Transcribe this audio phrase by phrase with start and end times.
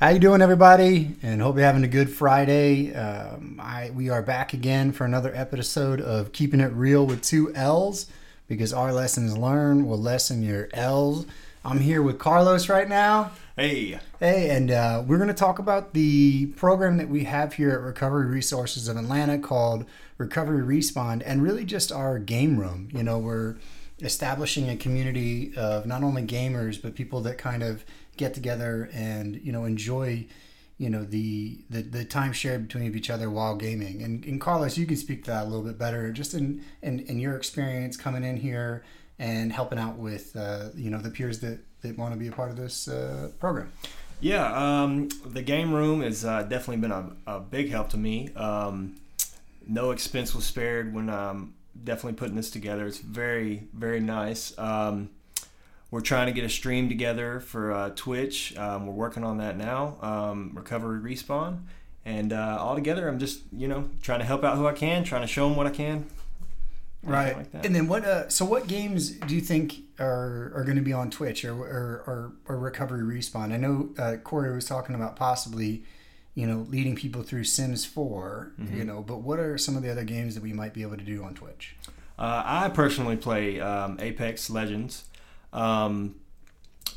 [0.00, 1.14] How you doing, everybody?
[1.22, 2.94] And hope you're having a good Friday.
[2.94, 7.54] Um, I we are back again for another episode of Keeping It Real with two
[7.54, 8.06] L's
[8.48, 11.26] because our lessons learned will lessen your L's.
[11.66, 13.32] I'm here with Carlos right now.
[13.56, 17.72] Hey, Hey, and uh, we're going to talk about the program that we have here
[17.72, 19.84] at Recovery Resources of Atlanta called
[20.16, 22.88] Recovery Respawn, and really just our game room.
[22.94, 23.56] You know, we're
[24.00, 27.84] establishing a community of not only gamers but people that kind of
[28.20, 30.26] get together and you know enjoy
[30.76, 34.02] you know the the, the time shared between each other while gaming.
[34.02, 37.00] And, and Carlos, you can speak to that a little bit better, just in in,
[37.00, 38.84] in your experience coming in here
[39.18, 42.32] and helping out with uh, you know the peers that that want to be a
[42.32, 43.72] part of this uh, program.
[44.20, 48.28] yeah, um, the game room has uh, definitely been a, a big help to me.
[48.34, 48.96] Um,
[49.66, 52.86] no expense was spared when i'm definitely putting this together.
[52.86, 54.58] It's very, very nice.
[54.58, 55.10] Um,
[55.90, 58.56] we're trying to get a stream together for uh, Twitch.
[58.56, 59.96] Um, we're working on that now.
[60.00, 61.62] Um, Recovery Respawn.
[62.04, 65.04] And uh, all together, I'm just, you know, trying to help out who I can,
[65.04, 66.06] trying to show them what I can.
[67.02, 67.36] Right.
[67.36, 67.66] Like that.
[67.66, 68.04] And then what?
[68.04, 71.54] Uh, so what games do you think are are going to be on Twitch or
[71.54, 73.52] or, or, or Recovery Respawn?
[73.52, 75.84] I know uh, Corey was talking about possibly,
[76.34, 78.76] you know, leading people through Sims 4 Mm-hmm.
[78.76, 80.96] You know, but what are some of the other games that we might be able
[80.98, 81.74] to do on Twitch?
[82.18, 85.04] Uh, I personally play um, Apex Legends.
[85.52, 86.16] Um,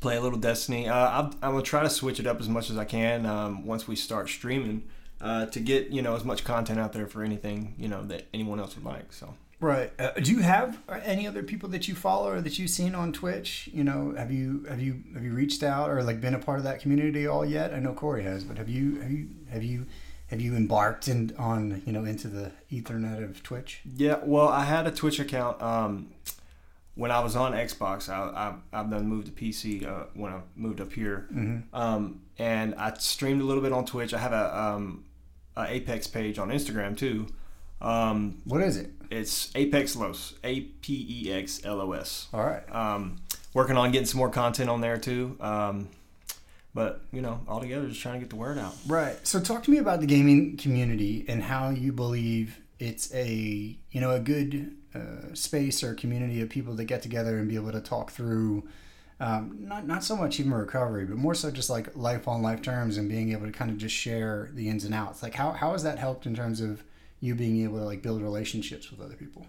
[0.00, 0.88] play a little Destiny.
[0.88, 3.66] Uh, I'm, I'm gonna try to switch it up as much as I can um,
[3.66, 4.88] once we start streaming
[5.20, 8.26] uh, to get you know as much content out there for anything you know that
[8.32, 9.12] anyone else would like.
[9.12, 9.90] So Right.
[9.98, 13.12] Uh, do you have any other people that you follow or that you've seen on
[13.12, 13.68] Twitch?
[13.72, 16.58] You know, have you have you have you reached out or like been a part
[16.58, 17.74] of that community all yet?
[17.74, 19.86] I know Corey has, but have you have you have you
[20.28, 23.80] have you embarked in on you know into the Ethernet of Twitch?
[23.96, 26.10] yeah, well, I had a Twitch account um,
[26.98, 28.08] when I was on Xbox.
[28.08, 28.18] I,
[28.72, 31.74] I I've done moved to PC uh, when I moved up here, Mm-hmm.
[31.74, 34.12] um, and I streamed a little bit on Twitch.
[34.12, 35.04] I have a, um,
[35.56, 37.26] a Apex page on Instagram too.
[37.80, 38.90] Um, What is it?
[39.10, 42.28] It's Apex Los, A P E X L O S.
[42.34, 42.62] All right.
[42.74, 43.16] Um,
[43.54, 45.36] working on getting some more content on there too.
[45.40, 45.88] Um,
[46.74, 48.74] but you know, all together, just trying to get the word out.
[48.86, 49.16] Right.
[49.26, 54.00] So talk to me about the gaming community and how you believe it's a you
[54.00, 57.72] know a good uh, space or community of people that get together and be able
[57.72, 58.68] to talk through
[59.20, 62.62] um, not not so much even recovery, but more so just like life on life
[62.62, 65.22] terms and being able to kind of just share the ins and outs.
[65.22, 66.84] Like how how has that helped in terms of
[67.20, 69.46] you being able to like build relationships with other people?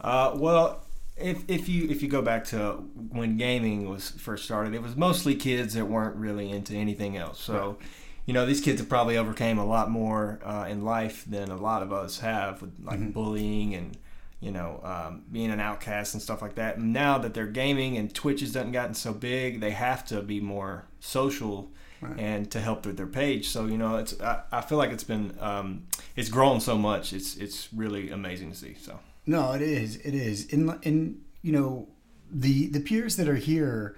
[0.00, 0.82] Uh, well,
[1.16, 2.72] if, if you if you go back to
[3.10, 7.40] when gaming was first started, it was mostly kids that weren't really into anything else.
[7.40, 7.78] So,
[8.26, 11.56] you know, these kids have probably overcame a lot more uh, in life than a
[11.56, 13.96] lot of us have with like bullying and
[14.40, 16.76] you know um, being an outcast and stuff like that.
[16.76, 20.20] And now that they're gaming and Twitch has done gotten so big, they have to
[20.22, 21.70] be more social.
[22.02, 22.20] Right.
[22.20, 25.02] And to help with their page, so you know, it's I, I feel like it's
[25.02, 27.14] been um, it's grown so much.
[27.14, 28.74] It's it's really amazing to see.
[28.78, 29.96] So No, it is.
[29.96, 30.44] It is.
[30.46, 31.88] In in you know
[32.30, 33.96] the the peers that are here,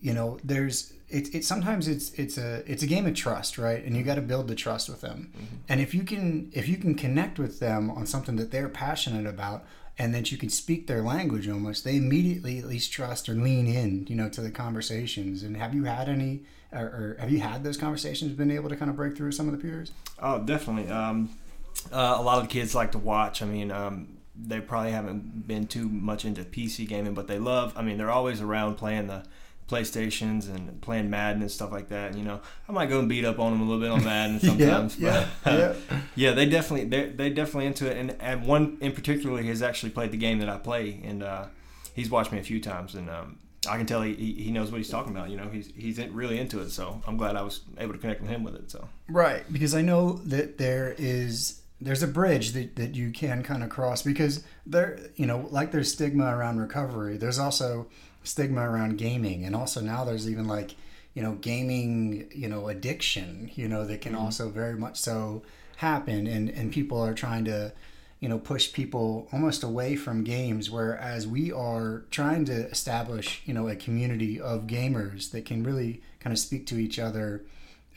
[0.00, 3.84] you know, there's it's it sometimes it's it's a it's a game of trust, right?
[3.84, 5.32] And you got to build the trust with them.
[5.68, 9.26] And if you can if you can connect with them on something that they're passionate
[9.26, 9.64] about
[9.98, 13.66] and that you can speak their language almost, they immediately at least trust or lean
[13.66, 15.42] in, you know, to the conversations.
[15.42, 16.42] And have you had any
[16.72, 19.48] or, or have you had those conversations been able to kind of break through some
[19.48, 19.92] of the peers?
[20.18, 20.90] Oh, definitely.
[20.90, 21.30] Um,
[21.92, 23.42] uh, a lot of the kids like to watch.
[23.42, 27.74] I mean, um, they probably haven't been too much into PC gaming, but they love.
[27.76, 29.24] I mean, they're always around playing the
[29.68, 32.16] PlayStations and playing Madden and stuff like that.
[32.16, 34.40] You know, I might go and beat up on them a little bit on Madden
[34.40, 34.98] sometimes.
[34.98, 35.74] yeah, but, yeah.
[36.14, 37.96] yeah, they definitely they they definitely into it.
[37.96, 41.46] And, and one in particular has actually played the game that I play, and uh,
[41.94, 44.70] he's watched me a few times, and um, I can tell he, he he knows
[44.70, 45.30] what he's talking about.
[45.30, 46.70] You know, he's he's really into it.
[46.70, 48.70] So I'm glad I was able to connect with him with it.
[48.70, 48.88] So.
[49.08, 53.62] Right, because I know that there is there's a bridge that, that you can kind
[53.62, 57.88] of cross because there you know like there's stigma around recovery there's also
[58.24, 59.44] stigma around gaming.
[59.44, 60.74] And also now there's even like
[61.14, 65.42] you know gaming you know addiction you know that can also very much so
[65.76, 66.26] happen.
[66.26, 67.72] And and people are trying to
[68.20, 73.52] you know push people almost away from games whereas we are trying to establish you
[73.52, 77.42] know a community of gamers that can really kind of speak to each other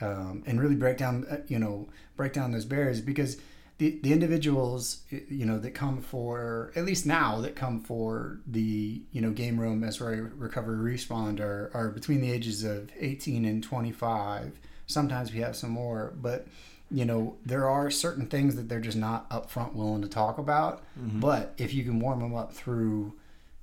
[0.01, 3.01] um, and really break down uh, you know break down those barriers.
[3.01, 3.37] Because
[3.77, 9.01] the, the individuals you know that come for at least now that come for the
[9.11, 13.43] you know game room as re- recovery respawn are, are between the ages of 18
[13.45, 14.57] and 25
[14.87, 16.47] sometimes we have some more but
[16.91, 20.81] you know there are certain things that they're just not upfront willing to talk about.
[20.99, 21.19] Mm-hmm.
[21.19, 23.13] But if you can warm them up through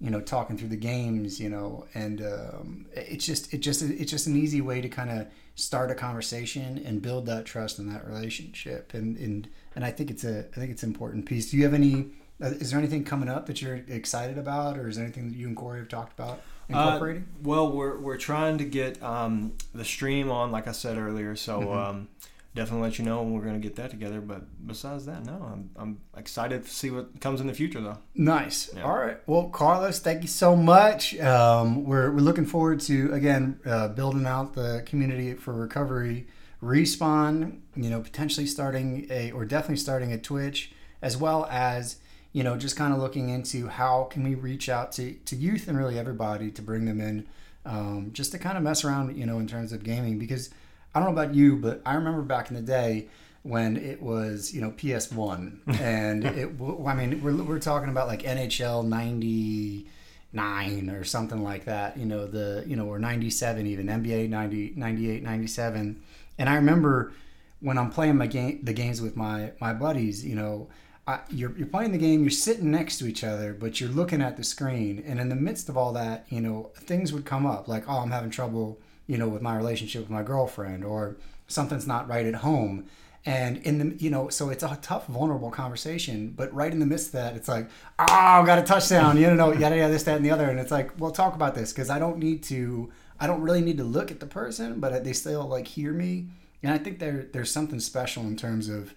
[0.03, 4.11] you know talking through the games you know and um, it's just it just it's
[4.11, 7.91] just an easy way to kind of start a conversation and build that trust and
[7.95, 8.95] that relationship.
[8.95, 11.51] And and and I think it's a I think it's an important piece.
[11.51, 12.07] Do you have any?
[12.43, 15.37] uh, Is there anything coming up that you're excited about, or is there anything that
[15.37, 17.23] you and Corey have talked about incorporating?
[17.23, 21.37] Uh, well, we're, we're trying to get um, the stream on, like I said earlier.
[21.37, 21.79] So Mm-hmm.
[21.79, 22.09] um,
[22.55, 24.21] definitely let you know when we're going to get that together.
[24.21, 27.99] But besides that, no, I'm, I'm excited to see what comes in the future, though.
[28.15, 28.71] Nice.
[28.75, 28.83] Yeah.
[28.83, 29.19] All right.
[29.27, 31.19] Well, Carlos, thank you so much.
[31.19, 36.27] Um, we're, we're looking forward to, again, uh, building out the community for recovery.
[36.63, 41.97] Respawn, you know, potentially starting a, or definitely starting a Twitch, as well as,
[42.33, 45.67] you know, just kind of looking into how can we reach out to, to youth
[45.67, 47.27] and really everybody to bring them in,
[47.67, 50.21] um, just to kind of mess around, you know, in terms of gaming.
[50.21, 50.51] Because
[50.95, 53.07] I don't know about you, but I remember back in the day
[53.43, 55.59] when it was, you know, PS1.
[55.81, 56.51] And it,
[56.87, 62.27] I mean, we're, we're talking about like NHL 99 or something like that, you know,
[62.27, 66.03] the, you know, or 97 even, NBA 90, 98, 97.
[66.39, 67.13] And I remember
[67.61, 70.69] when I'm playing my game, the games with my, my buddies, you know,
[71.07, 74.23] I, you're, you're playing the game, you're sitting next to each other, but you're looking
[74.23, 75.03] at the screen.
[75.05, 77.99] And in the midst of all that, you know, things would come up like, oh,
[77.99, 81.17] I'm having trouble, you know, with my relationship with my girlfriend, or
[81.47, 82.87] something's not right at home.
[83.25, 86.35] And in the, you know, so it's a tough, vulnerable conversation.
[86.37, 87.69] But right in the midst of that, it's like,
[87.99, 90.51] oh, got a touchdown, you know, yada, yada, this, that, and the other.
[90.51, 92.91] And it's like, well, talk about this because I don't need to,
[93.21, 96.27] I don't really need to look at the person, but they still like hear me.
[96.65, 98.93] And I think there, there's something special in terms of,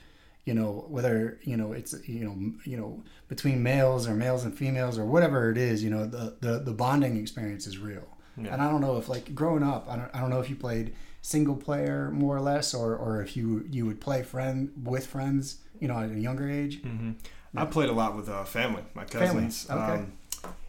[0.45, 4.55] you know whether you know it's you know you know between males or males and
[4.55, 8.53] females or whatever it is you know the the, the bonding experience is real Yeah.
[8.53, 10.55] and i don't know if like growing up I don't, I don't know if you
[10.55, 15.07] played single player more or less or or if you you would play friend with
[15.07, 17.11] friends you know at a younger age hmm
[17.57, 19.65] I played a lot with uh, family, my cousins.
[19.69, 19.81] okay.
[20.03, 20.11] Um,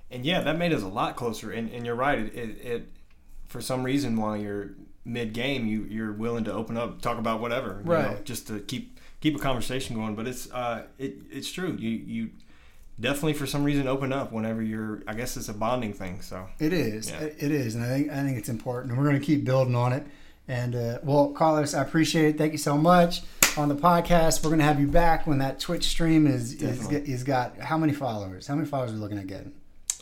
[0.08, 1.50] and yeah, that made us a lot closer.
[1.50, 2.16] And, and you're right.
[2.20, 2.88] It, it, it
[3.48, 4.70] for some reason while you're
[5.04, 8.24] mid game, you you're willing to open up, talk about whatever, you know, Right.
[8.24, 10.14] just to keep keep a conversation going.
[10.14, 11.74] But it's uh, it it's true.
[11.76, 12.30] You you
[13.00, 15.02] definitely for some reason open up whenever you're.
[15.06, 16.22] I guess it's a bonding thing.
[16.22, 17.10] So It is.
[17.10, 17.20] Yeah.
[17.20, 19.75] It is, and I think I think it's important, and we're going to keep building
[19.75, 20.06] on it.
[20.48, 22.38] And uh, well, Carlos, I appreciate it.
[22.38, 23.22] Thank you so much
[23.56, 24.44] on the podcast.
[24.44, 27.76] We're going to have you back when that Twitch stream is is, is got how
[27.76, 28.46] many followers?
[28.46, 29.52] How many followers are we looking at getting?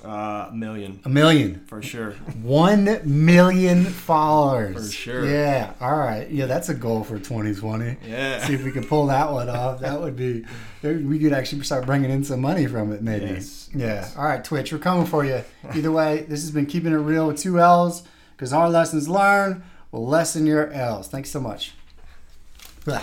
[0.04, 1.64] Uh, a million A million.
[1.66, 2.12] for sure.
[2.42, 4.86] One million followers.
[4.88, 5.26] For sure.
[5.30, 5.72] Yeah.
[5.80, 6.30] All right.
[6.30, 7.96] Yeah, that's a goal for 2020.
[8.06, 8.44] Yeah.
[8.44, 9.80] See if we can pull that one off.
[9.80, 10.44] That would be.
[10.82, 13.26] We could actually start bringing in some money from it, maybe.
[13.26, 13.86] Yes, Yeah.
[13.86, 14.16] yes.
[14.16, 15.42] All right, Twitch, we're coming for you.
[15.74, 18.02] Either way, this has been keeping it real with two L's
[18.36, 21.08] because our lessons learned will lessen your L's.
[21.08, 21.72] Thanks so much.
[22.84, 23.00] Blah.